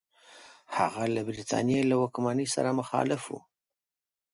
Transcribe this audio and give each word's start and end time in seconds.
هغه 0.77 1.03
له 1.15 1.21
برټانیې 1.27 1.81
له 1.89 1.95
واکمنۍ 2.01 2.47
سره 2.55 2.69
مخالف 2.79 3.21
وو. 3.27 3.39